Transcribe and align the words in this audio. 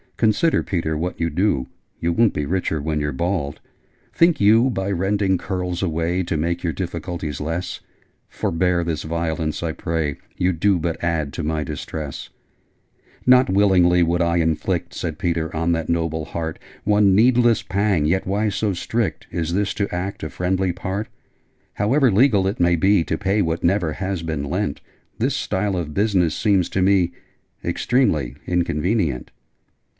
Consider, 0.17 0.61
Peter, 0.61 0.95
what 0.95 1.19
you 1.19 1.29
do! 1.31 1.67
You 1.99 2.11
won't 2.13 2.33
be 2.33 2.45
richer 2.45 2.79
when 2.81 2.99
you're 2.99 3.11
bald! 3.11 3.59
Think 4.13 4.39
you, 4.41 4.69
by 4.69 4.91
rending 4.91 5.39
curls 5.39 5.81
away, 5.81 6.21
To 6.23 6.37
make 6.37 6.63
your 6.63 6.73
difficulties 6.73 7.41
less? 7.41 7.79
Forbear 8.29 8.83
this 8.83 9.01
violence, 9.01 9.63
I 9.63 9.71
pray: 9.71 10.17
You 10.37 10.53
do 10.53 10.77
but 10.77 11.03
add 11.03 11.33
to 11.33 11.43
my 11.43 11.63
distress!' 11.63 12.29
{Image...'Poor 12.97 12.97
peter 12.97 12.97
shuddered 12.97 12.97
in 12.97 13.17
despair'} 13.19 13.23
'Not 13.27 13.49
willingly 13.55 14.03
would 14.03 14.21
I 14.21 14.37
inflict,' 14.37 14.93
Said 14.93 15.19
Peter, 15.19 15.55
'on 15.55 15.71
that 15.71 15.89
noble 15.89 16.25
heart 16.25 16.59
One 16.83 17.15
needless 17.15 17.63
pang. 17.63 18.05
Yet 18.05 18.27
why 18.27 18.49
so 18.49 18.73
strict? 18.73 19.25
Is 19.31 19.53
this 19.53 19.73
to 19.75 19.95
act 19.95 20.23
a 20.23 20.29
friendly 20.29 20.71
part? 20.71 21.09
However 21.73 22.11
legal 22.11 22.47
it 22.47 22.59
may 22.59 22.75
be 22.75 23.03
To 23.03 23.17
pay 23.19 23.41
what 23.43 23.63
never 23.63 23.93
has 23.93 24.21
been 24.21 24.43
lent, 24.43 24.81
This 25.17 25.35
style 25.35 25.75
of 25.75 25.95
business 25.95 26.35
seems 26.35 26.69
to 26.69 26.81
me 26.83 27.11
Extremely 27.63 28.35
inconvenient! 28.47 29.31